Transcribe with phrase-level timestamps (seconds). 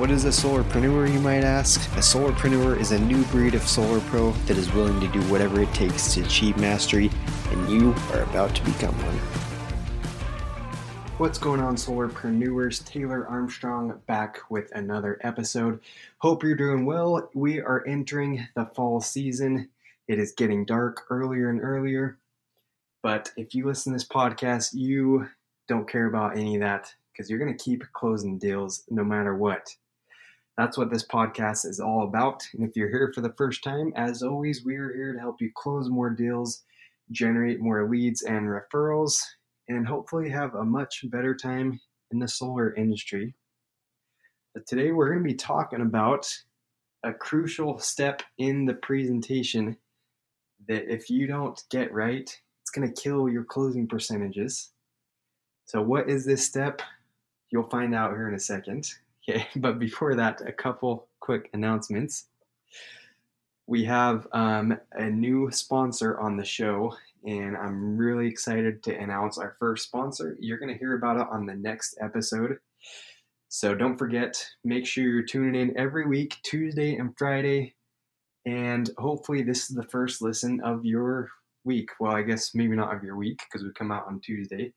[0.00, 1.78] What is a solarpreneur, you might ask?
[1.94, 5.60] A solarpreneur is a new breed of solar pro that is willing to do whatever
[5.60, 7.10] it takes to achieve mastery,
[7.50, 9.18] and you are about to become one.
[11.18, 12.82] What's going on, solarpreneurs?
[12.86, 15.80] Taylor Armstrong back with another episode.
[16.16, 17.28] Hope you're doing well.
[17.34, 19.68] We are entering the fall season.
[20.08, 22.16] It is getting dark earlier and earlier.
[23.02, 25.28] But if you listen to this podcast, you
[25.68, 29.36] don't care about any of that because you're going to keep closing deals no matter
[29.36, 29.76] what.
[30.60, 32.46] That's what this podcast is all about.
[32.52, 35.40] And if you're here for the first time, as always, we are here to help
[35.40, 36.64] you close more deals,
[37.10, 39.18] generate more leads and referrals,
[39.68, 43.34] and hopefully have a much better time in the solar industry.
[44.52, 46.30] But today we're going to be talking about
[47.04, 49.78] a crucial step in the presentation
[50.68, 52.28] that if you don't get right,
[52.60, 54.72] it's going to kill your closing percentages.
[55.64, 56.82] So, what is this step?
[57.48, 58.92] You'll find out here in a second.
[59.30, 62.26] Okay, but before that, a couple quick announcements.
[63.66, 69.38] We have um, a new sponsor on the show, and I'm really excited to announce
[69.38, 70.36] our first sponsor.
[70.40, 72.58] You're going to hear about it on the next episode.
[73.48, 77.74] So don't forget, make sure you're tuning in every week, Tuesday and Friday.
[78.46, 81.28] And hopefully, this is the first listen of your
[81.64, 81.90] week.
[82.00, 84.72] Well, I guess maybe not of your week because we come out on Tuesday.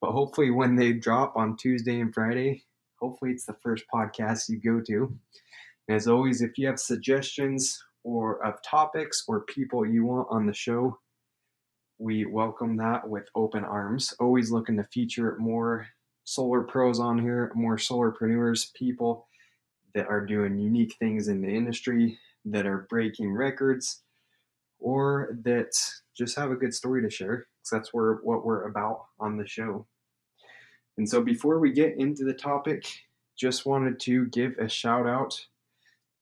[0.00, 2.62] But hopefully, when they drop on Tuesday and Friday,
[3.06, 5.16] hopefully it's the first podcast you go to.
[5.86, 10.44] And as always, if you have suggestions or of topics or people you want on
[10.44, 10.98] the show,
[12.00, 14.12] we welcome that with open arms.
[14.18, 15.86] Always looking to feature more
[16.24, 19.28] solar pros on here, more solarpreneurs, people
[19.94, 24.02] that are doing unique things in the industry, that are breaking records,
[24.80, 25.70] or that
[26.18, 27.46] just have a good story to share.
[27.60, 29.86] Because that's where what we're about on the show.
[30.98, 32.86] And so before we get into the topic,
[33.38, 35.38] just wanted to give a shout out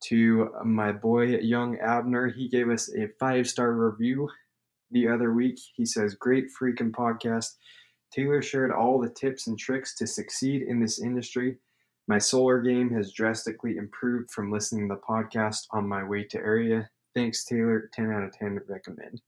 [0.05, 2.29] to my boy Young Abner.
[2.29, 4.29] He gave us a five star review
[4.91, 5.59] the other week.
[5.75, 7.55] He says, Great freaking podcast.
[8.13, 11.57] Taylor shared all the tips and tricks to succeed in this industry.
[12.07, 16.39] My solar game has drastically improved from listening to the podcast on my way to
[16.39, 16.89] area.
[17.15, 17.89] Thanks, Taylor.
[17.95, 19.21] 10 out of 10 recommend.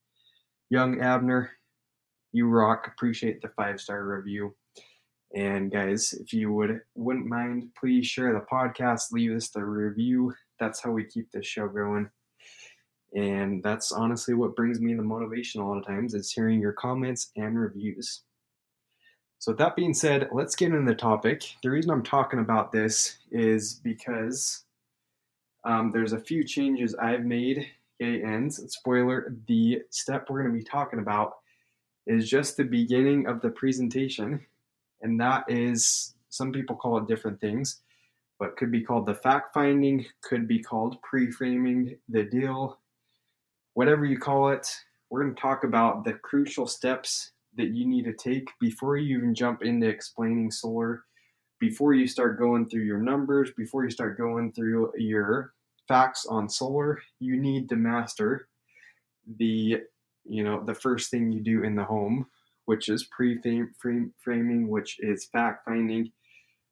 [0.69, 1.51] Young Abner,
[2.33, 2.87] you rock.
[2.87, 4.55] Appreciate the five star review.
[5.35, 10.33] And guys, if you would wouldn't mind, please share the podcast, leave us the review.
[10.59, 12.09] That's how we keep this show going.
[13.15, 16.73] And that's honestly what brings me the motivation a lot of times is hearing your
[16.73, 18.23] comments and reviews.
[19.39, 21.43] So with that being said, let's get into the topic.
[21.63, 24.65] The reason I'm talking about this is because
[25.65, 27.67] um, there's a few changes I've made.
[28.01, 31.35] Okay, and spoiler, the step we're going to be talking about
[32.07, 34.45] is just the beginning of the presentation
[35.03, 37.83] and that is some people call it different things,
[38.39, 42.79] but could be called the fact finding, could be called pre framing the deal,
[43.75, 44.69] whatever you call it.
[45.09, 49.19] We're going to talk about the crucial steps that you need to take before you
[49.19, 51.05] even jump into explaining solar,
[51.61, 55.55] before you start going through your numbers, before you start going through your
[55.89, 57.01] facts on solar.
[57.21, 58.49] You need to master
[59.39, 59.81] the
[60.25, 62.27] you know the first thing you do in the home
[62.67, 66.13] which is pre-framing, which is fact-finding,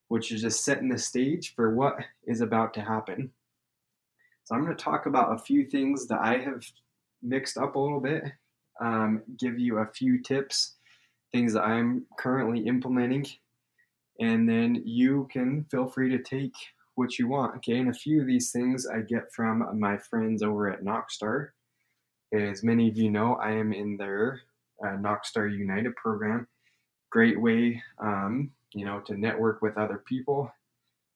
[0.08, 1.96] which is just setting the stage for what
[2.26, 3.32] is about to happen.
[4.44, 6.62] So I'm going to talk about a few things that I have
[7.22, 8.24] mixed up a little bit,
[8.80, 10.74] um, give you a few tips,
[11.32, 13.26] things that I'm currently implementing,
[14.20, 16.54] and then you can feel free to take
[16.96, 17.56] what you want.
[17.56, 21.48] Okay, and a few of these things I get from my friends over at Knockstar.
[22.32, 24.42] As many of you know, I am in their
[24.82, 26.46] uh, Knockstar United program.
[27.10, 30.50] Great way, um, you know, to network with other people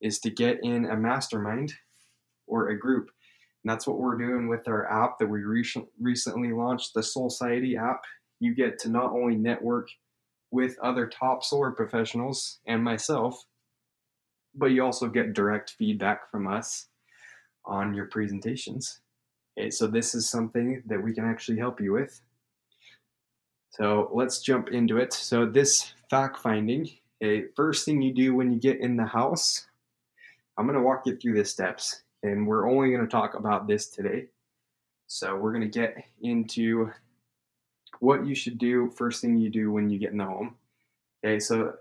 [0.00, 1.72] is to get in a mastermind
[2.46, 3.10] or a group.
[3.64, 5.64] And that's what we're doing with our app that we re-
[6.00, 8.02] recently launched, the Solciety app.
[8.40, 9.88] You get to not only network
[10.50, 13.44] with other top solar professionals and myself,
[14.54, 16.86] but you also get direct feedback from us
[17.64, 19.00] on your presentations.
[19.58, 22.20] Okay, so this is something that we can actually help you with.
[23.70, 25.12] So let's jump into it.
[25.12, 26.90] So this fact finding,
[27.22, 29.66] a first thing you do when you get in the house,
[30.56, 32.02] I'm going to walk you through the steps.
[32.22, 34.26] and we're only going to talk about this today.
[35.06, 36.90] So we're going to get into
[38.00, 40.56] what you should do first thing you do when you get in the home.
[41.24, 41.74] Okay, so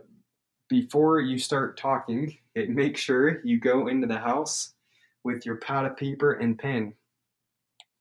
[0.70, 4.74] before you start talking, it, make sure you go into the house
[5.24, 6.94] with your pad of paper and pen.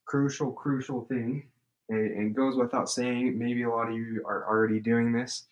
[0.04, 1.48] Crucial, crucial thing.
[1.88, 5.46] And goes without saying, maybe a lot of you are already doing this.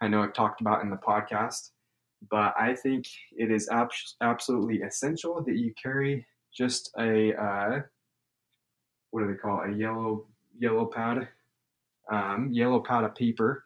[0.00, 1.70] I know I've talked about in the podcast,
[2.30, 3.06] but I think
[3.36, 3.90] it is ab-
[4.20, 7.80] absolutely essential that you carry just a uh,
[9.10, 9.70] what do they call it?
[9.70, 10.26] a yellow
[10.58, 11.28] yellow pad,
[12.10, 13.64] um, yellow pad of paper.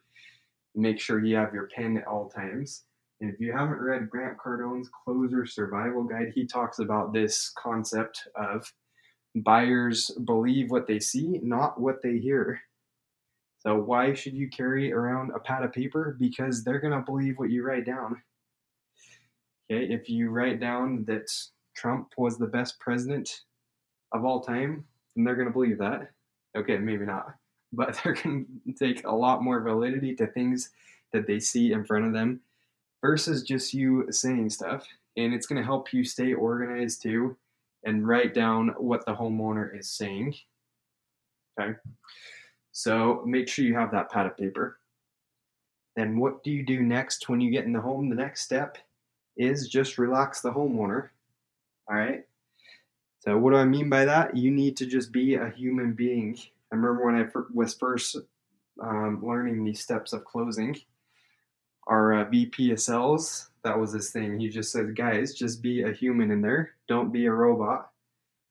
[0.74, 2.84] Make sure you have your pen at all times.
[3.20, 8.28] And if you haven't read Grant Cardone's Closer Survival Guide, he talks about this concept
[8.34, 8.72] of
[9.36, 12.60] buyers believe what they see, not what they hear.
[13.60, 16.16] So why should you carry around a pad of paper?
[16.18, 18.22] Because they're going to believe what you write down.
[19.70, 21.30] Okay, if you write down that
[21.76, 23.42] Trump was the best president
[24.12, 24.84] of all time,
[25.14, 26.10] then they're going to believe that.
[26.56, 27.34] Okay, maybe not.
[27.72, 30.70] But they're going to take a lot more validity to things
[31.12, 32.40] that they see in front of them
[33.02, 34.86] versus just you saying stuff.
[35.16, 37.36] And it's going to help you stay organized too
[37.84, 40.34] and write down what the homeowner is saying.
[41.58, 41.74] Okay.
[42.72, 44.78] So make sure you have that pad of paper.
[45.96, 48.08] Then what do you do next when you get in the home?
[48.08, 48.78] The next step
[49.36, 51.08] is just relax the homeowner.
[51.88, 52.24] All right.
[53.20, 54.36] So what do I mean by that?
[54.36, 56.38] You need to just be a human being.
[56.72, 58.16] I remember when I was first
[58.80, 60.76] um, learning these steps of closing.
[61.86, 64.38] Our uh, VP of sales, that was his thing.
[64.38, 66.72] He just said, "Guys, just be a human in there.
[66.88, 67.90] Don't be a robot."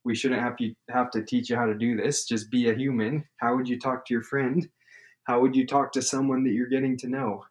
[0.04, 2.24] we shouldn't have to have to teach you how to do this.
[2.24, 3.24] Just be a human.
[3.36, 4.68] How would you talk to your friend?
[5.24, 7.44] How would you talk to someone that you're getting to know?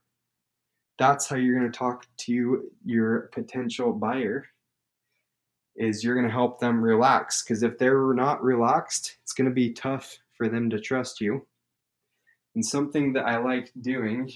[0.98, 4.48] That's how you're going to talk to your potential buyer.
[5.76, 9.54] Is you're going to help them relax because if they're not relaxed, it's going to
[9.54, 11.46] be tough for them to trust you.
[12.56, 14.30] And something that I like doing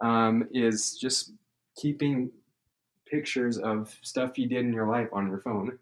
[0.00, 1.32] um, is just
[1.76, 2.30] keeping
[3.06, 5.78] pictures of stuff you did in your life on your phone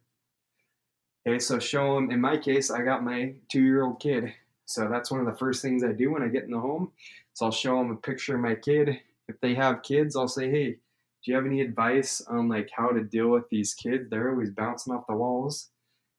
[1.26, 2.12] Okay, so show them.
[2.12, 4.32] In my case, I got my two-year-old kid,
[4.64, 6.92] so that's one of the first things I do when I get in the home.
[7.34, 9.00] So I'll show them a picture of my kid.
[9.26, 10.78] If they have kids, I'll say, "Hey, do
[11.24, 14.08] you have any advice on like how to deal with these kids?
[14.08, 15.70] They're always bouncing off the walls.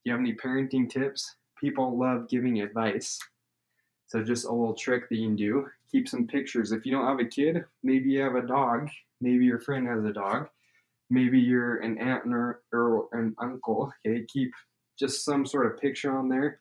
[0.03, 3.17] Do you have any parenting tips?" People love giving advice.
[4.07, 6.71] So just a little trick that you can do: keep some pictures.
[6.71, 8.89] If you don't have a kid, maybe you have a dog.
[9.21, 10.47] Maybe your friend has a dog.
[11.09, 13.91] Maybe you're an aunt or, or an uncle.
[14.05, 14.51] Okay, keep
[14.99, 16.59] just some sort of picture on there.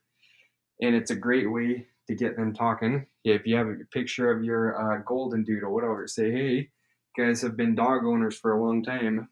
[0.80, 3.06] And it's a great way to get them talking.
[3.24, 6.70] Yeah, If you have a picture of your uh, golden doodle, whatever, say, hey,
[7.16, 9.28] guys have been dog owners for a long time.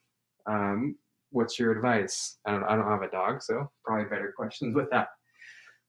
[0.47, 0.97] Um,
[1.31, 2.39] what's your advice?
[2.47, 5.09] I don't, I don't have a dog, so probably better questions with that.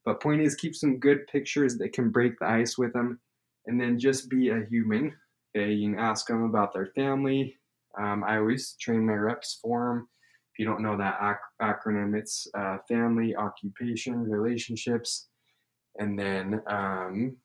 [0.04, 3.20] But point is, keep some good pictures that can break the ice with them,
[3.68, 5.16] and then just be a human.
[5.56, 7.58] Okay, you can ask them about their family.
[7.98, 10.08] Um, I always train my reps for them
[10.56, 15.28] if you don't know that ac- acronym, it's uh, family, occupation, relationships,
[16.00, 17.36] and then um,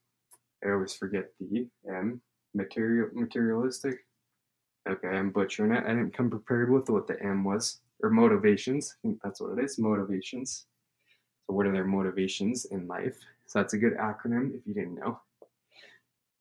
[0.64, 2.20] I always forget the M,
[2.55, 3.96] material, materialistic.
[4.88, 5.82] Okay, I'm butchering it.
[5.84, 8.94] I didn't come prepared with what the M was, or motivations.
[9.02, 10.67] I think that's what it is, motivations.
[11.48, 13.19] So, what are their motivations in life?
[13.46, 15.20] So, that's a good acronym if you didn't know.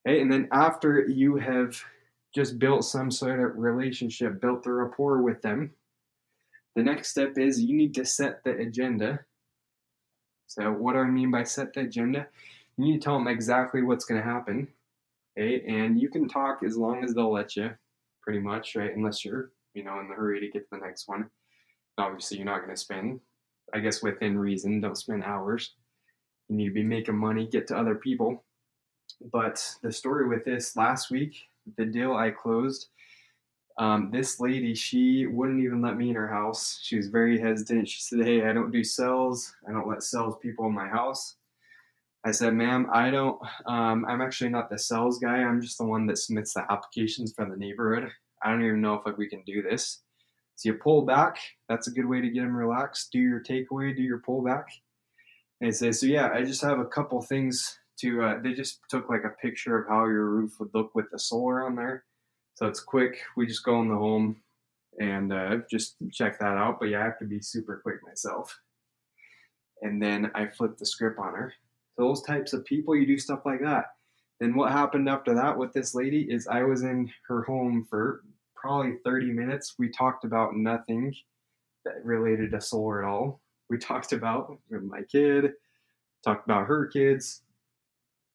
[0.06, 1.82] Okay, and then after you have
[2.34, 5.72] just built some sort of relationship, built the rapport with them,
[6.74, 9.20] the next step is you need to set the agenda.
[10.46, 12.28] So, what do I mean by set the agenda?
[12.76, 14.68] You need to tell them exactly what's going to happen.
[15.38, 17.70] Okay, and you can talk as long as they'll let you,
[18.22, 18.94] pretty much, right?
[18.94, 21.30] Unless you're, you know, in the hurry to get to the next one.
[21.98, 23.20] Obviously, you're not going to spend,
[23.74, 24.80] I guess, within reason.
[24.80, 25.74] Don't spend hours.
[26.48, 28.44] You need to be making money, get to other people.
[29.32, 31.36] But the story with this last week,
[31.76, 32.88] the deal I closed
[33.80, 36.78] um, this lady, she wouldn't even let me in her house.
[36.82, 37.88] She was very hesitant.
[37.88, 39.54] She said, Hey, I don't do sales.
[39.66, 41.36] I don't let sales people in my house.
[42.22, 45.38] I said, Ma'am, I don't, um, I'm actually not the sales guy.
[45.38, 48.10] I'm just the one that submits the applications for the neighborhood.
[48.42, 50.02] I don't even know if we can do this.
[50.56, 51.38] So you pull back.
[51.70, 53.10] That's a good way to get them relaxed.
[53.12, 54.64] Do your takeaway, do your pullback.
[55.62, 59.08] And say, So yeah, I just have a couple things to, uh, they just took
[59.08, 62.04] like a picture of how your roof would look with the solar on there
[62.60, 63.22] so it's quick.
[63.38, 64.36] We just go in the home
[65.00, 66.78] and uh, just check that out.
[66.78, 68.54] But yeah, I have to be super quick myself.
[69.80, 71.54] And then I flip the script on her.
[71.96, 73.86] So those types of people, you do stuff like that.
[74.40, 78.24] Then what happened after that with this lady is I was in her home for
[78.54, 79.76] probably 30 minutes.
[79.78, 81.14] We talked about nothing
[81.86, 83.40] that related to solar at all.
[83.70, 85.52] we talked about my kid,
[86.22, 87.40] talked about her kids.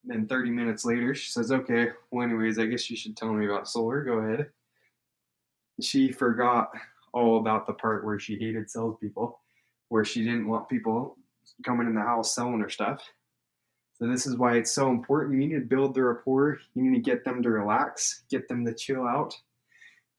[0.05, 3.45] Then 30 minutes later, she says, Okay, well, anyways, I guess you should tell me
[3.45, 4.03] about solar.
[4.03, 4.50] Go ahead.
[5.81, 6.71] She forgot
[7.12, 9.39] all about the part where she hated salespeople,
[9.89, 11.17] where she didn't want people
[11.65, 13.03] coming in the house selling her stuff.
[13.97, 15.41] So this is why it's so important.
[15.41, 16.59] You need to build the rapport.
[16.74, 19.33] You need to get them to relax, get them to chill out,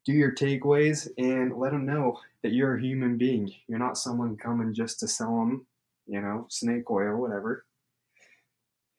[0.07, 3.52] do your takeaways, and let them know that you're a human being.
[3.69, 5.66] You're not someone coming just to sell them,
[6.07, 7.66] you know, snake oil, whatever.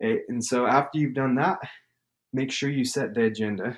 [0.04, 1.60] Okay, and so after you've done that,
[2.34, 3.78] make sure you set the agenda.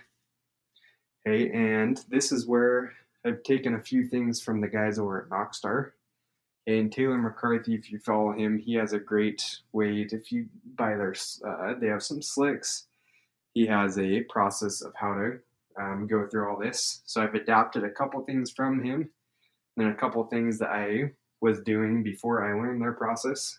[1.27, 2.93] Okay, and this is where
[3.25, 5.91] I've taken a few things from the guys over at Knockstar
[6.69, 10.03] and Taylor McCarthy, if you follow him, he has a great way.
[10.05, 10.45] To, if you
[10.75, 12.85] buy their, uh, they have some slicks.
[13.55, 15.39] He has a process of how to
[15.81, 17.01] um, go through all this.
[17.05, 19.09] So I've adapted a couple things from him,
[19.77, 21.11] and a couple things that I
[21.41, 23.57] was doing before I learned their process.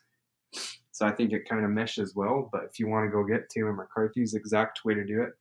[1.00, 2.50] So I think it kind of meshes well.
[2.52, 5.32] But if you want to go get Taylor McCarthy's exact way to do it,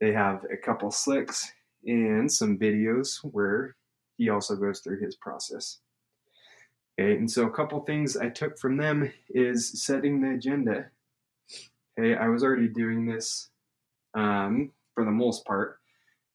[0.00, 1.52] they have a couple slicks
[1.84, 3.76] and some videos where
[4.16, 5.80] he also goes through his process.
[6.98, 10.86] Okay, and so a couple things I took from them is setting the agenda.
[11.98, 13.50] Okay, I was already doing this
[14.14, 15.76] um, for the most part,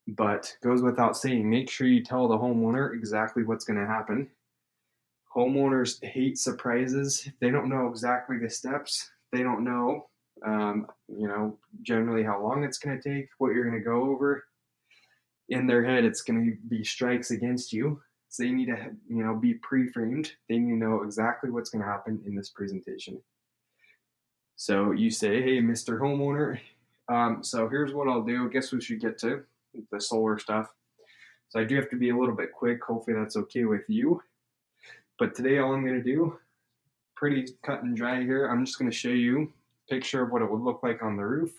[0.08, 4.30] but goes without saying, make sure you tell the homeowner exactly what's going to happen.
[5.36, 7.30] Homeowners hate surprises.
[7.42, 9.10] They don't know exactly the steps.
[9.32, 10.08] They don't know,
[10.46, 14.10] um, you know, generally how long it's going to take, what you're going to go
[14.12, 14.46] over.
[15.50, 18.02] In their head, it's going to be strikes against you.
[18.30, 20.32] So they need to, you know, be pre-framed.
[20.50, 23.22] They need to know exactly what's going to happen in this presentation.
[24.56, 26.00] So you say, hey, Mr.
[26.00, 26.60] Homeowner,
[27.10, 28.50] um, so here's what I'll do.
[28.50, 29.44] Guess we should get to
[29.92, 30.70] the solar stuff.
[31.50, 32.84] So I do have to be a little bit quick.
[32.84, 34.22] Hopefully that's okay with you.
[35.18, 36.38] But today all I'm going to do,
[37.16, 38.48] pretty cut and dry here.
[38.48, 39.54] I'm just going to show you
[39.88, 41.52] a picture of what it would look like on the roof.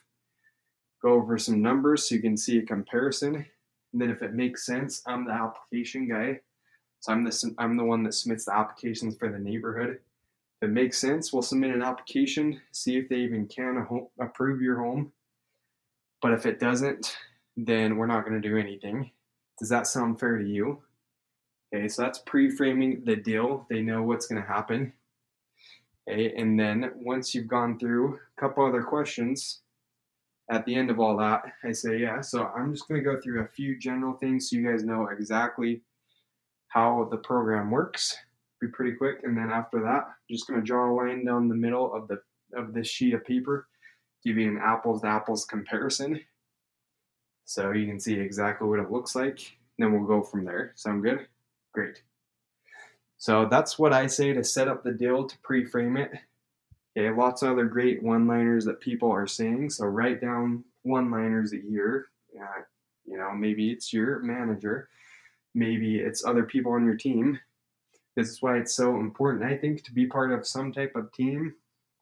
[1.03, 3.35] Go over some numbers so you can see a comparison.
[3.93, 6.41] And then if it makes sense, I'm the application guy.
[7.01, 10.01] So I'm the I'm the one that submits the applications for the neighborhood.
[10.61, 13.87] If it makes sense, we'll submit an application, see if they even can
[14.21, 15.13] approve your home.
[16.23, 17.17] But if it doesn't,
[17.57, 19.11] then we're not going to do anything.
[19.59, 20.83] Does that sound fair to you?
[21.75, 23.67] Okay, so that's pre-framing the deal.
[23.69, 24.93] They know what's going to happen.
[26.09, 29.63] Okay, and then once you've gone through a couple other questions,
[30.51, 33.21] at the end of all that, I say, yeah, so I'm just going to go
[33.21, 35.83] through a few general things so you guys know exactly
[36.69, 38.17] how the program works.
[38.61, 41.49] Be pretty quick, and then after that, I'm just going to draw a line down
[41.49, 42.21] the middle of the
[42.55, 43.67] of this sheet of paper,
[44.25, 46.21] give you an apples to apples comparison,
[47.45, 49.41] so you can see exactly what it looks like.
[49.79, 50.73] Then we'll go from there.
[50.77, 51.27] Sound good?
[51.77, 52.03] Great.
[53.19, 56.11] So that's what I say to set up the deal to pre-frame it.
[56.97, 59.71] Okay, lots of other great one-liners that people are saying.
[59.71, 62.07] So write down one-liners a year.
[62.39, 62.63] Uh,
[63.05, 64.89] you know, maybe it's your manager
[65.57, 67.41] maybe it's other people on your team.
[68.15, 71.13] This is why it's so important, I think, to be part of some type of
[71.13, 71.55] team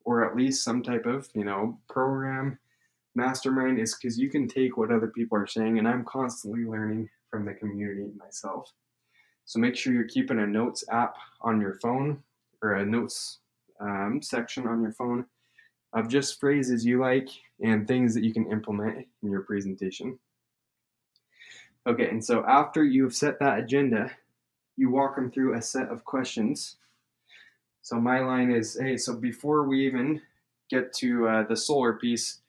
[0.05, 2.59] or at least some type of, you know, program
[3.15, 7.09] mastermind is because you can take what other people are saying, and I'm constantly learning
[7.31, 8.71] from the community myself.
[9.45, 12.23] So make sure you're keeping a notes app on your phone
[12.63, 13.39] or a notes
[13.81, 15.27] um, section on your phone
[15.93, 17.29] of just phrases you like
[17.63, 20.19] and things that you can implement in your presentation.
[21.87, 24.11] Okay, and so after you've set that agenda,
[24.77, 26.77] you walk them through a set of questions.
[27.83, 30.21] So my line is, hey, so before we even
[30.71, 32.41] get to uh, the solar piece,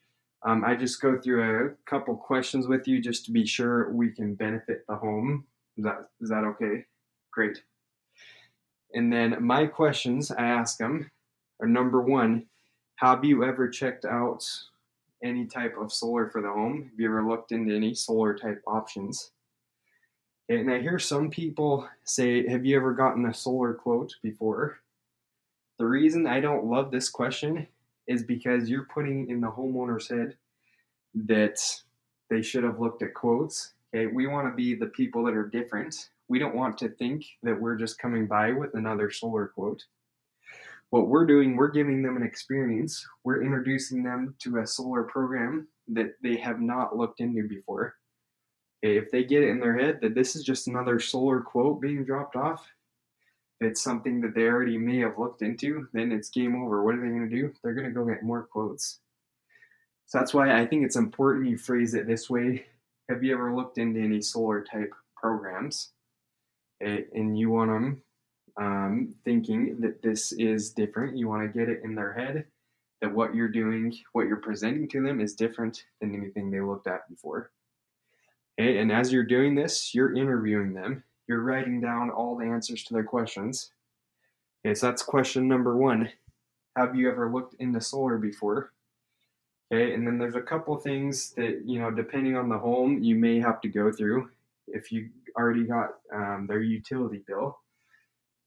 [0.43, 4.11] um, I just go through a couple questions with you just to be sure we
[4.11, 5.45] can benefit the home.
[5.77, 6.85] Is that is that okay?
[7.31, 7.61] Great.
[8.93, 11.11] And then my questions I ask them
[11.59, 12.45] are number one,
[12.97, 14.47] have you ever checked out
[15.23, 16.89] any type of solar for the home?
[16.89, 19.31] Have you ever looked into any solar type options?
[20.47, 24.79] And I hear some people say, Have you ever gotten a solar quote before?
[25.79, 27.67] The reason I don't love this question
[28.07, 30.35] is because you're putting in the homeowner's head
[31.15, 31.57] that
[32.29, 33.73] they should have looked at quotes.
[33.95, 36.09] Okay, we want to be the people that are different.
[36.27, 39.83] We don't want to think that we're just coming by with another solar quote
[40.89, 43.05] what we're doing, we're giving them an experience.
[43.23, 47.95] We're introducing them to a solar program that they have not looked into before.
[48.81, 52.05] If they get it in their head that this is just another solar quote being
[52.05, 52.65] dropped off,
[53.59, 56.83] it's something that they already may have looked into, then it's game over.
[56.83, 57.51] What are they going to do?
[57.63, 58.99] They're going to go get more quotes.
[60.05, 62.67] So that's why I think it's important you phrase it this way.
[63.09, 65.91] Have you ever looked into any solar type programs?
[66.81, 68.01] And you want them
[68.57, 71.17] um, thinking that this is different.
[71.17, 72.45] You want to get it in their head
[73.01, 76.87] that what you're doing, what you're presenting to them is different than anything they looked
[76.87, 77.51] at before.
[78.59, 81.03] Okay, and as you're doing this, you're interviewing them.
[81.27, 83.71] You're writing down all the answers to their questions.
[84.65, 86.09] Okay, so that's question number one.
[86.77, 88.71] Have you ever looked into solar before?
[89.71, 93.15] Okay, and then there's a couple things that, you know, depending on the home, you
[93.15, 94.29] may have to go through.
[94.67, 97.57] If you already got um, their utility bill,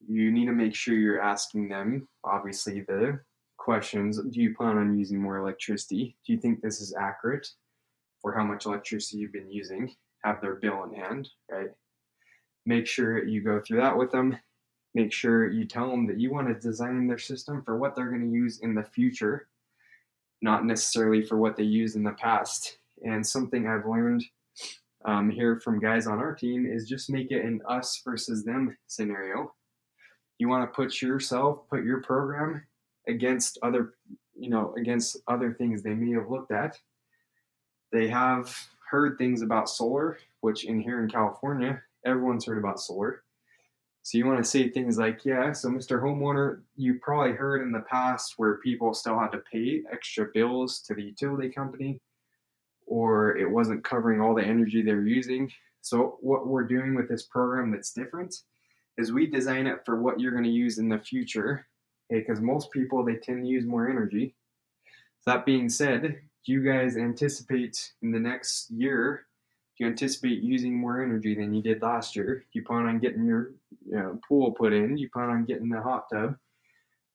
[0.06, 3.20] you need to make sure you're asking them, obviously, the
[3.56, 6.16] questions Do you plan on using more electricity?
[6.24, 7.46] Do you think this is accurate
[8.22, 9.94] for how much electricity you've been using?
[10.24, 11.70] Have their bill in hand, right?
[12.64, 14.38] Make sure you go through that with them.
[14.94, 18.08] Make sure you tell them that you want to design their system for what they're
[18.08, 19.48] going to use in the future,
[20.42, 22.78] not necessarily for what they used in the past.
[23.04, 24.24] And something I've learned
[25.04, 28.76] um, here from guys on our team is just make it an us versus them
[28.86, 29.54] scenario.
[30.38, 32.64] You want to put yourself, put your program
[33.06, 33.94] against other,
[34.36, 36.78] you know, against other things they may have looked at.
[37.90, 38.54] They have
[38.90, 43.22] heard things about solar, which in here in California, everyone's heard about solar.
[44.02, 46.02] So you want to say things like, yeah, so Mr.
[46.02, 50.80] Homeowner, you probably heard in the past where people still had to pay extra bills
[50.82, 52.00] to the utility company
[52.86, 55.50] or it wasn't covering all the energy they're using.
[55.82, 58.34] So what we're doing with this program that's different
[58.96, 61.66] is we design it for what you're going to use in the future
[62.08, 64.34] because most people they tend to use more energy.
[65.26, 69.26] That being said, you guys anticipate in the next year?
[69.78, 72.44] You anticipate using more energy than you did last year?
[72.52, 73.52] Do you plan on getting your
[73.86, 74.96] you know, pool put in?
[74.96, 76.36] Do you plan on getting the hot tub?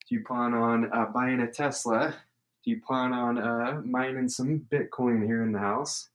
[0.08, 2.16] Do you plan on uh, buying a Tesla?
[2.64, 6.10] Do you plan on uh, mining some Bitcoin here in the house?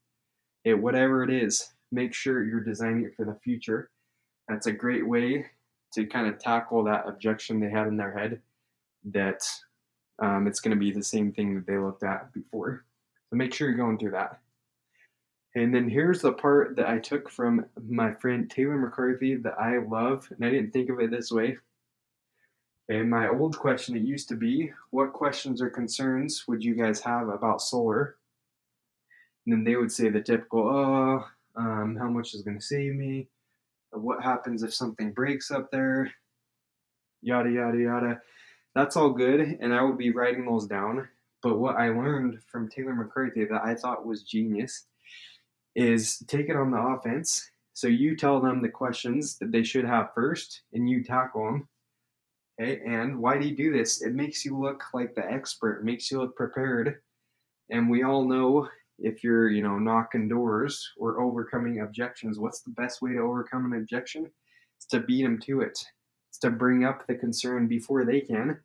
[0.65, 3.91] It, whatever it is, make sure you're designing it for the future.
[4.49, 5.47] That's a great way
[5.93, 8.41] to kind of tackle that objection they had in their head
[9.13, 9.47] that
[10.19, 12.85] um, it's going to be the same thing that they looked at before.
[13.29, 14.41] So make sure you're going through that.
[15.59, 19.79] And then here's the part that I took from my friend Taylor McCarthy that I
[19.79, 21.59] love, and I didn't think of it this way.
[22.89, 27.01] And my old question, it used to be, what questions or concerns would you guys
[27.01, 28.19] have about solar?
[29.45, 32.95] And then they would say the typical, oh, um, how much is going to save
[32.95, 33.27] me?
[33.91, 36.13] What happens if something breaks up there?
[37.21, 38.21] Yada, yada, yada.
[38.77, 41.09] That's all good, and I would be writing those down.
[41.43, 44.85] But what I learned from Taylor McCarthy that I thought was genius
[45.79, 47.51] is take it on the offense.
[47.73, 51.69] So you tell them the questions that they should have first, and you tackle them.
[52.61, 54.03] Okay, and why do you do this?
[54.03, 57.01] It makes you look like the expert, it makes you look prepared.
[57.71, 62.71] And we all know if you're, you know, knocking doors or overcoming objections, what's the
[62.71, 64.29] best way to overcome an objection?
[64.77, 65.79] It's to beat them to it
[66.29, 68.59] It's to bring up the concern before they can.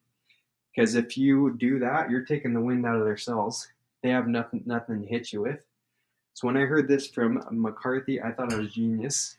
[0.75, 3.67] Because if you do that, you're taking the wind out of their sails.
[4.01, 5.63] They have nothing nothing to hit you with.
[6.33, 9.37] So when I heard this from McCarthy, I thought it was genius.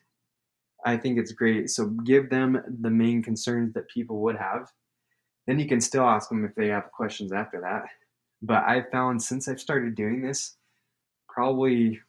[0.84, 1.70] I think it's great.
[1.70, 4.70] So give them the main concerns that people would have.
[5.46, 7.84] Then you can still ask them if they have questions after that.
[8.42, 10.56] But I found since I've started doing this,
[11.28, 12.00] probably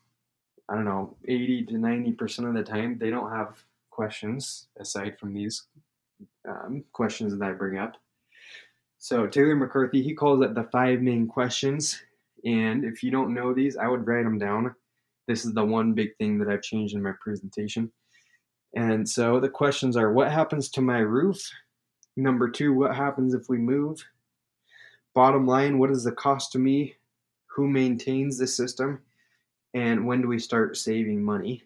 [0.67, 5.34] I don't know, 80 to 90% of the time they don't have questions aside from
[5.34, 5.63] these
[6.48, 7.95] um, questions that I bring up.
[8.98, 12.02] So Taylor McCarthy, he calls it the five main questions.
[12.45, 14.73] And if you don't know these, I would write them down.
[15.27, 17.91] This is the one big thing that I've changed in my presentation.
[18.75, 21.41] And so the questions are what happens to my roof?
[22.15, 24.03] Number two, what happens if we move?
[25.13, 26.95] Bottom line, what is the cost to me?
[27.47, 29.01] Who maintains the system?
[29.73, 31.63] And when do we start saving money?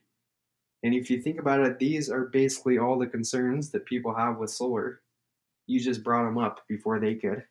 [0.83, 4.37] And if you think about it, these are basically all the concerns that people have
[4.37, 5.01] with solar.
[5.67, 7.43] You just brought them up before they could.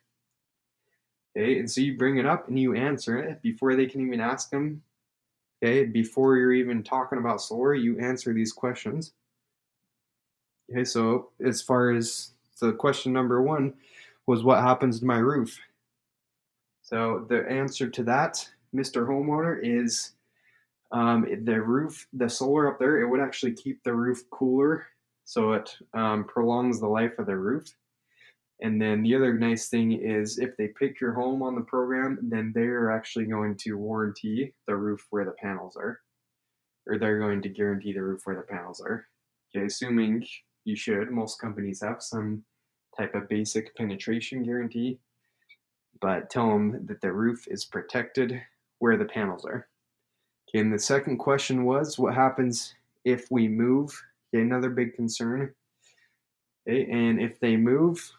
[1.37, 4.19] Okay, and so you bring it up and you answer it before they can even
[4.19, 4.81] ask them.
[5.61, 9.13] Okay, before you're even talking about solar, you answer these questions.
[10.71, 13.73] Okay, so as far as the question number one
[14.25, 15.59] was what happens to my roof?
[16.81, 19.07] So the answer to that, Mr.
[19.07, 20.13] Homeowner, is
[20.91, 24.87] um, the roof, the solar up there, it would actually keep the roof cooler,
[25.25, 27.75] so it um, prolongs the life of the roof.
[28.61, 32.19] And then the other nice thing is if they pick your home on the program,
[32.21, 36.01] then they're actually going to warranty the roof where the panels are,
[36.85, 39.05] or they're going to guarantee the roof where the panels are.
[39.55, 40.25] Okay, assuming
[40.65, 41.09] you should.
[41.09, 42.43] Most companies have some
[42.97, 44.99] type of basic penetration guarantee,
[46.01, 48.41] but tell them that the roof is protected
[48.79, 49.67] where the panels are.
[50.49, 53.89] Okay, and the second question was what happens if we move?
[54.33, 55.53] Okay, another big concern.
[56.67, 58.11] Okay, and if they move,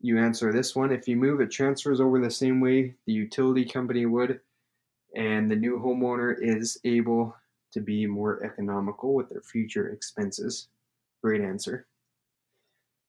[0.00, 0.92] you answer this one.
[0.92, 4.40] If you move, it transfers over the same way the utility company would,
[5.14, 7.34] and the new homeowner is able
[7.72, 10.68] to be more economical with their future expenses.
[11.22, 11.86] Great answer.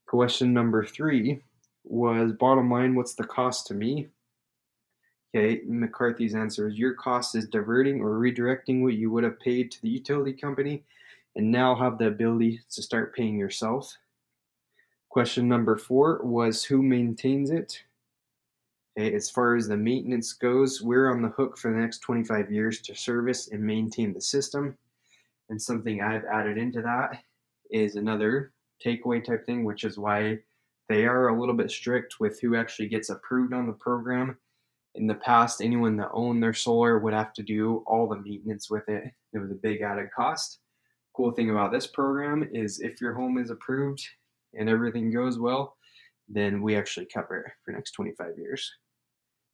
[0.08, 1.42] Question number three
[1.84, 4.08] was bottom line, what's the cost to me?
[5.36, 9.72] Okay, McCarthy's answer is your cost is diverting or redirecting what you would have paid
[9.72, 10.84] to the utility company
[11.36, 13.94] and now have the ability to start paying yourself.
[15.18, 17.82] Question number four was who maintains it?
[18.98, 22.82] As far as the maintenance goes, we're on the hook for the next 25 years
[22.82, 24.78] to service and maintain the system.
[25.50, 27.24] And something I've added into that
[27.72, 30.38] is another takeaway type thing, which is why
[30.88, 34.38] they are a little bit strict with who actually gets approved on the program.
[34.94, 38.70] In the past, anyone that owned their solar would have to do all the maintenance
[38.70, 39.12] with it.
[39.34, 40.60] It was a big added cost.
[41.16, 44.08] Cool thing about this program is if your home is approved
[44.54, 45.78] and everything goes well,
[46.28, 48.72] then we actually cover for next 25 years.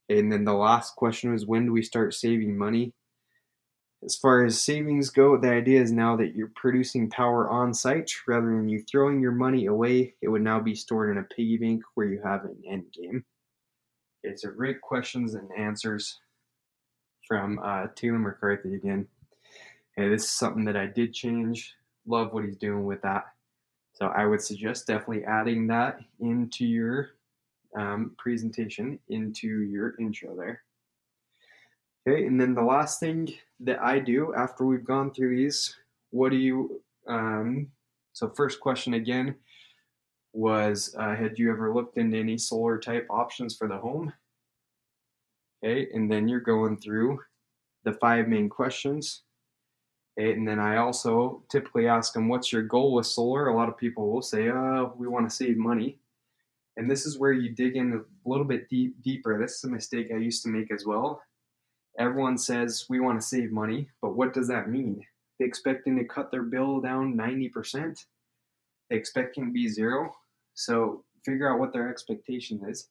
[0.09, 2.93] And then the last question was when do we start saving money?
[4.03, 8.11] As far as savings go, the idea is now that you're producing power on site
[8.27, 10.15] rather than you throwing your money away.
[10.21, 13.23] It would now be stored in a piggy bank where you have an end game.
[14.21, 16.19] It's a great questions and answers
[17.27, 19.07] from uh, Taylor McCarthy again.
[19.95, 21.73] And this is something that I did change.
[22.05, 23.23] Love what he's doing with that.
[23.93, 27.11] So I would suggest definitely adding that into your
[27.77, 30.61] um, presentation, into your intro there.
[32.05, 35.75] Okay, and then the last thing that I do after we've gone through these,
[36.09, 37.67] what do you, um,
[38.11, 39.35] so first question again
[40.33, 44.11] was, uh, had you ever looked into any solar type options for the home?
[45.63, 47.19] Okay, and then you're going through
[47.85, 49.21] the five main questions.
[50.17, 53.47] And then I also typically ask them, what's your goal with solar?
[53.47, 55.97] A lot of people will say, oh, we want to save money.
[56.77, 59.39] And this is where you dig in a little bit deep, deeper.
[59.39, 61.21] This is a mistake I used to make as well
[61.99, 65.01] everyone says we want to save money, but what does that mean?
[65.39, 68.05] They expecting to cut their bill down 90%.
[68.89, 70.15] They expecting to be zero.
[70.53, 72.89] So figure out what their expectation is.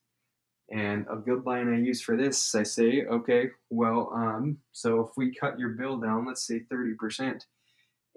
[0.71, 5.09] And a good line I use for this, I say, okay, well, um, so if
[5.17, 7.41] we cut your bill down, let's say 30%,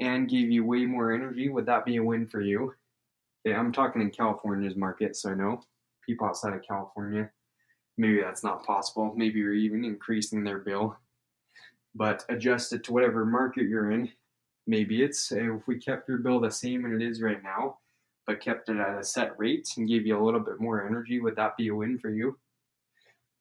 [0.01, 2.75] and gave you way more energy, would that be a win for you?
[3.45, 5.63] Yeah, I'm talking in California's market, so I know
[6.07, 7.31] people outside of California
[7.99, 9.15] maybe that's not possible.
[9.17, 10.97] Maybe you're even increasing their bill.
[11.95, 14.11] But adjust it to whatever market you're in.
[14.67, 17.79] Maybe it's if we kept your bill the same and it is right now,
[18.27, 21.21] but kept it at a set rate and gave you a little bit more energy,
[21.21, 22.39] would that be a win for you?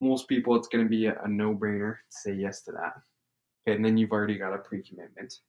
[0.01, 2.93] Most people, it's going to be a, a no brainer to say yes to that.
[3.67, 5.39] Okay, and then you've already got a pre commitment.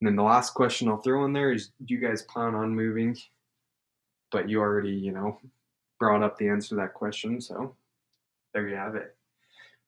[0.00, 2.74] And then the last question I'll throw in there is do you guys plan on
[2.74, 3.16] moving?
[4.30, 5.38] But you already, you know,
[5.98, 7.40] brought up the answer to that question.
[7.40, 7.74] So
[8.52, 9.16] there you have it.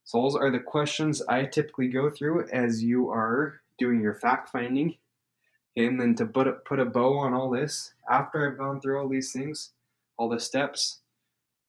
[0.04, 4.48] So those are the questions I typically go through as you are doing your fact
[4.48, 4.96] finding.
[5.76, 9.00] And then to put a, put a bow on all this, after I've gone through
[9.00, 9.72] all these things,
[10.16, 11.00] all the steps,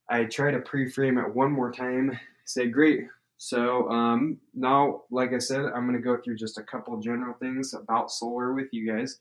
[0.09, 2.19] I try to pre-frame it one more time.
[2.45, 3.07] Say, great.
[3.37, 7.33] So um, now, like I said, I'm going to go through just a couple general
[7.39, 9.19] things about solar with you guys.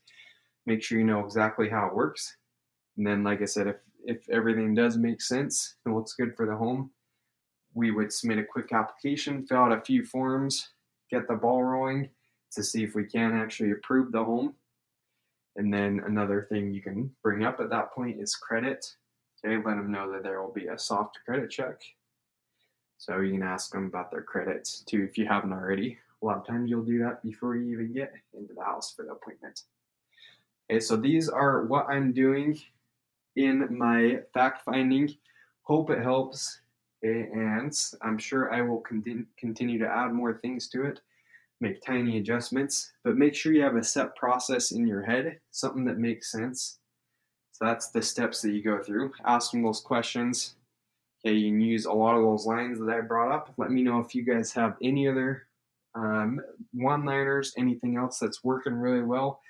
[0.66, 2.36] Make sure you know exactly how it works.
[2.96, 6.46] And then, like I said, if if everything does make sense and looks good for
[6.46, 6.90] the home,
[7.74, 10.70] we would submit a quick application, fill out a few forms,
[11.10, 12.10] get the ball rolling
[12.52, 14.54] to see if we can actually approve the home.
[15.56, 18.94] And then another thing you can bring up at that point is credit.
[19.44, 21.80] Okay, let them know that there will be a soft credit check.
[22.98, 25.98] So you can ask them about their credits too if you haven't already.
[26.22, 29.04] A lot of times you'll do that before you even get into the house for
[29.04, 29.62] the appointment.
[30.70, 32.60] Okay, so these are what I'm doing
[33.36, 35.16] in my fact finding.
[35.62, 36.60] Hope it helps
[37.02, 38.84] eh, and I'm sure I will
[39.38, 41.00] continue to add more things to it,
[41.60, 45.84] make tiny adjustments, but make sure you have a set process in your head, something
[45.84, 46.78] that makes sense.
[47.52, 50.54] So that's the steps that you go through, asking those questions.
[51.24, 53.52] Okay, you can use a lot of those lines that I brought up.
[53.58, 55.46] Let me know if you guys have any other
[55.94, 56.40] um,
[56.72, 59.40] one liners, anything else that's working really well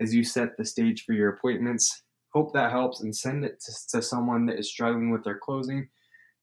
[0.00, 2.02] as you set the stage for your appointments.
[2.34, 5.88] Hope that helps and send it to, to someone that is struggling with their closing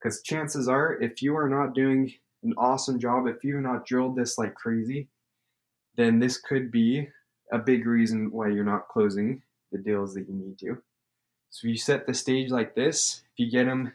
[0.01, 2.11] because chances are, if you are not doing
[2.43, 5.07] an awesome job, if you've not drilled this like crazy,
[5.95, 7.07] then this could be
[7.51, 10.81] a big reason why you're not closing the deals that you need to.
[11.49, 13.91] So if you set the stage like this, if you get them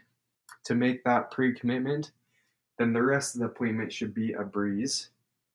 [0.65, 2.11] to make that pre-commitment,
[2.79, 5.09] then the rest of the appointment should be a breeze,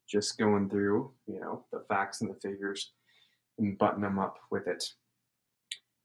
[0.10, 2.92] just going through, you know, the facts and the figures
[3.60, 4.94] and button them up with it.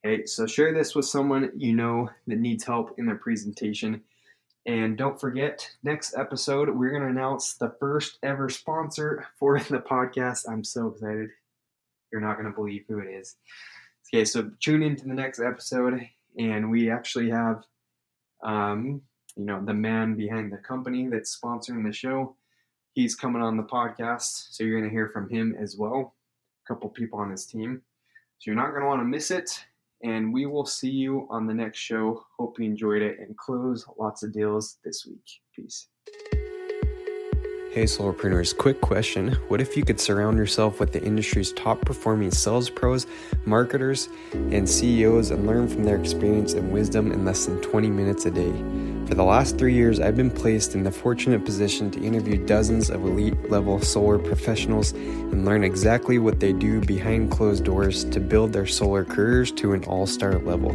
[0.05, 4.03] Okay, so share this with someone you know that needs help in their presentation.
[4.67, 9.79] And don't forget, next episode, we're going to announce the first ever sponsor for the
[9.79, 10.51] podcast.
[10.51, 11.31] I'm so excited.
[12.11, 13.37] You're not going to believe who it is.
[14.09, 16.01] Okay, so tune into the next episode,
[16.37, 17.63] and we actually have,
[18.43, 19.03] um,
[19.37, 22.35] you know, the man behind the company that's sponsoring the show.
[22.93, 26.15] He's coming on the podcast, so you're going to hear from him as well.
[26.65, 27.83] A couple people on his team.
[28.39, 29.65] So you're not going to want to miss it
[30.03, 32.25] and we will see you on the next show.
[32.39, 35.25] Hope you enjoyed it and close lots of deals this week.
[35.55, 35.89] Peace.
[37.77, 39.33] Hey, solarpreneurs, quick question.
[39.49, 43.07] What if you could surround yourself with the industry's top performing sales pros,
[43.45, 48.25] marketers, and CEOs and learn from their experience and wisdom in less than 20 minutes
[48.25, 48.51] a day?
[49.07, 52.91] For the last three years, I've been placed in the fortunate position to interview dozens
[52.91, 58.19] of elite level solar professionals and learn exactly what they do behind closed doors to
[58.19, 60.75] build their solar careers to an all star level.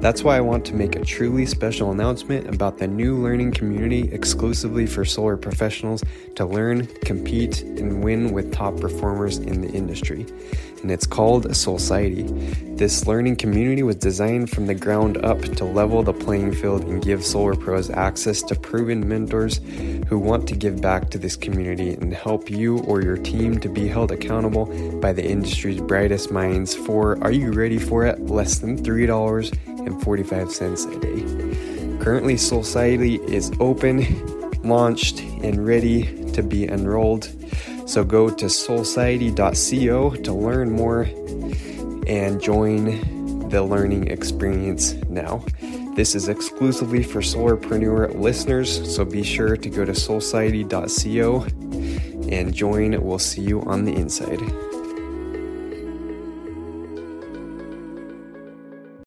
[0.00, 4.08] That's why I want to make a truly special announcement about the new learning community
[4.10, 6.02] exclusively for solar professionals
[6.36, 10.24] to learn, compete, and win with top performers in the industry
[10.86, 12.76] and it's called Solciety.
[12.76, 17.02] This learning community was designed from the ground up to level the playing field and
[17.02, 19.60] give solar pros access to proven mentors
[20.06, 23.68] who want to give back to this community and help you or your team to
[23.68, 24.66] be held accountable
[25.00, 28.20] by the industry's brightest minds for, are you ready for it?
[28.20, 31.24] Less than $3.45 a day.
[32.04, 34.02] Currently, Solciety is open,
[34.68, 37.30] launched, and ready to be enrolled.
[37.86, 41.02] So go to solciety.co to learn more
[42.06, 45.44] and join the learning experience now.
[45.94, 51.46] This is exclusively for Solarpreneur listeners, so be sure to go to solciety.co
[52.28, 53.02] and join.
[53.02, 54.40] We'll see you on the inside.